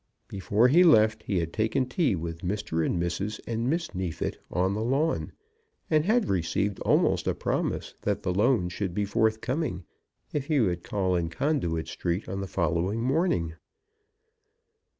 Before 0.27 0.67
he 0.67 0.83
left 0.83 1.21
he 1.21 1.37
had 1.37 1.53
taken 1.53 1.85
tea 1.87 2.15
with 2.15 2.39
Mr. 2.41 2.83
and 2.83 2.99
Mrs. 2.99 3.39
and 3.45 3.69
Miss 3.69 3.93
Neefit 3.93 4.39
on 4.49 4.73
the 4.73 4.81
lawn, 4.81 5.31
and 5.91 6.05
had 6.05 6.27
received 6.27 6.79
almost 6.79 7.27
a 7.27 7.35
promise 7.35 7.93
that 8.01 8.23
the 8.23 8.33
loan 8.33 8.69
should 8.69 8.95
be 8.95 9.05
forthcoming 9.05 9.83
if 10.33 10.47
he 10.47 10.59
would 10.59 10.81
call 10.83 11.13
in 11.15 11.29
Conduit 11.29 11.87
Street 11.87 12.27
on 12.27 12.41
the 12.41 12.47
following 12.47 12.99
morning. 13.03 13.53